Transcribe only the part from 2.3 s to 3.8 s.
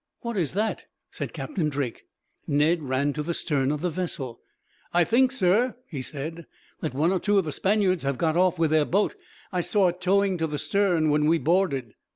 Ned ran to the stern